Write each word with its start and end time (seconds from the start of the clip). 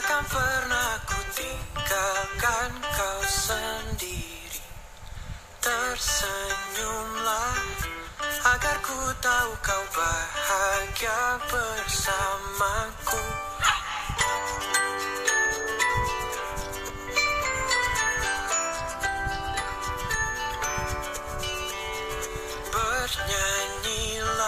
takkan 0.00 0.24
pernah 0.32 0.96
ku 1.04 1.20
tinggalkan 1.36 2.72
kau 2.88 3.20
sendiri. 3.28 4.64
Tersenyumlah 5.60 7.52
agar 8.48 8.80
ku 8.80 8.96
tahu 9.20 9.52
kau 9.60 9.84
bahagia 9.92 11.36
bersamaku. 11.52 13.20
Bernyanyilah 22.72 24.39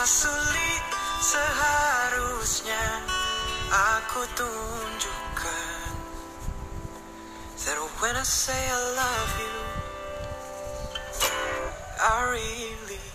Sulit 0.00 0.84
seharusnya 1.20 3.04
aku 3.68 4.24
tunjukkan. 4.32 5.92
That 7.60 7.76
when 8.00 8.16
I 8.16 8.24
say 8.24 8.56
I 8.56 8.80
love 8.96 9.34
you 9.36 9.60
I 12.00 12.32
really 12.32 13.09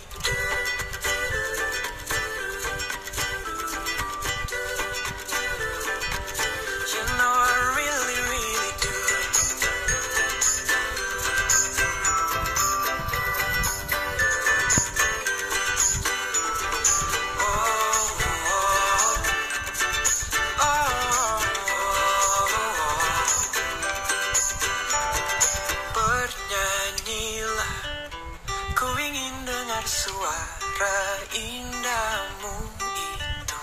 suara 29.86 30.98
indahmu 31.30 32.54
itu. 32.82 33.62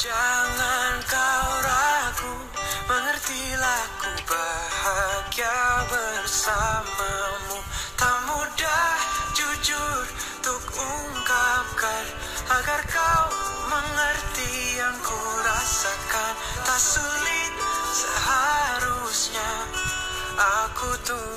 Jangan 0.00 0.92
kau 1.04 1.48
ragu 1.60 2.36
Mengertilah 2.88 3.84
ku 4.00 4.10
bahagia 4.24 5.60
bersamamu. 5.92 7.60
Tak 8.00 8.16
mudah 8.24 8.96
jujur 9.36 10.04
untuk 10.40 10.64
ungkapkan 10.72 12.04
Agar 12.56 12.80
kau 12.88 13.28
mengerti 13.68 14.80
yang 14.80 14.96
ku 15.04 15.20
rasakan. 15.44 16.32
Tak 16.64 16.80
sulit 16.80 17.52
seharusnya 17.92 19.50
aku 20.64 20.90
tunjukkan 21.04 21.35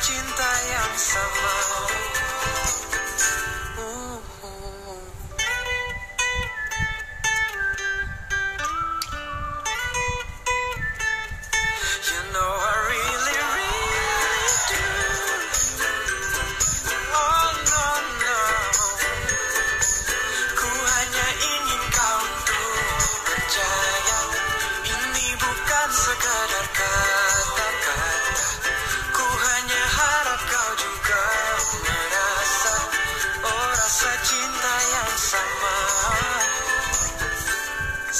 cinta 0.00 0.50
yang 0.70 0.94
sama. 0.94 2.17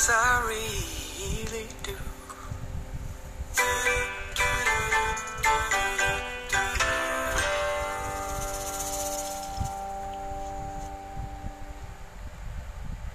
sorry. 0.09 0.98